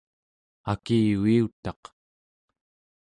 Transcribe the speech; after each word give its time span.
akiviutaq 0.71 1.83